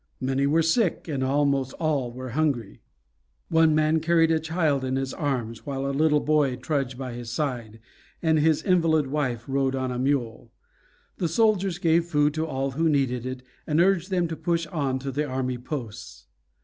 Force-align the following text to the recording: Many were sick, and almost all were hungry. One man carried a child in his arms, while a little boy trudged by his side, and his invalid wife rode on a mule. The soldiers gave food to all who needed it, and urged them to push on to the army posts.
Many 0.19 0.47
were 0.47 0.63
sick, 0.63 1.07
and 1.07 1.21
almost 1.23 1.73
all 1.73 2.11
were 2.11 2.29
hungry. 2.29 2.81
One 3.49 3.75
man 3.75 3.99
carried 3.99 4.31
a 4.31 4.39
child 4.39 4.83
in 4.83 4.95
his 4.95 5.13
arms, 5.13 5.63
while 5.63 5.85
a 5.85 5.91
little 5.93 6.21
boy 6.21 6.55
trudged 6.55 6.97
by 6.97 7.13
his 7.13 7.29
side, 7.29 7.79
and 8.19 8.39
his 8.39 8.63
invalid 8.63 9.05
wife 9.05 9.45
rode 9.47 9.75
on 9.75 9.91
a 9.91 9.99
mule. 9.99 10.51
The 11.19 11.27
soldiers 11.27 11.77
gave 11.77 12.05
food 12.05 12.33
to 12.33 12.47
all 12.47 12.71
who 12.71 12.89
needed 12.89 13.27
it, 13.27 13.43
and 13.67 13.79
urged 13.79 14.09
them 14.09 14.27
to 14.29 14.35
push 14.35 14.65
on 14.65 14.97
to 14.97 15.11
the 15.11 15.25
army 15.25 15.59
posts. 15.59 16.25